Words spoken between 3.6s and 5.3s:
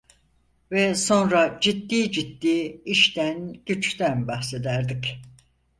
güçten bahsederdik…